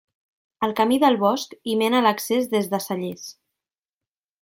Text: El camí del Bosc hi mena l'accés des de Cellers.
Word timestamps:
El 0.67 0.73
camí 0.79 0.97
del 1.03 1.19
Bosc 1.25 1.55
hi 1.61 1.77
mena 1.83 2.03
l'accés 2.09 2.51
des 2.57 2.75
de 2.75 2.85
Cellers. 2.89 3.33